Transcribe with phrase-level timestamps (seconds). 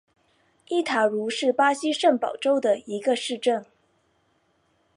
[0.67, 3.63] 伊塔茹是巴西圣保罗州的一个市镇。